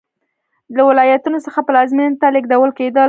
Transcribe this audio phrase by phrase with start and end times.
[0.75, 2.99] له ولایتونو څخه پلازمېنې ته لېږدول کېدل.